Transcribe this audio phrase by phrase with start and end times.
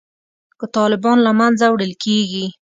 [0.59, 2.45] که طالبان له منځه وړل کیږي